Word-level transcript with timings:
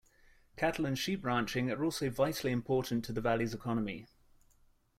Cattle 0.57 0.87
and 0.87 0.97
sheep 0.97 1.23
ranching 1.23 1.69
are 1.69 1.83
also 1.85 2.09
vitally 2.09 2.51
important 2.51 3.05
to 3.05 3.13
the 3.13 3.21
valley's 3.21 3.53
economy. 3.53 4.07